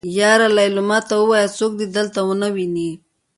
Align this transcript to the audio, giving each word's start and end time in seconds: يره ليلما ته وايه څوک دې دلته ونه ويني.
يره 0.17 0.47
ليلما 0.57 0.99
ته 1.07 1.15
وايه 1.29 1.47
څوک 1.57 1.71
دې 1.79 1.87
دلته 1.95 2.19
ونه 2.27 2.47
ويني. 2.55 2.89